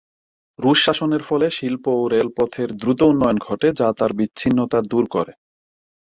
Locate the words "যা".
3.79-3.87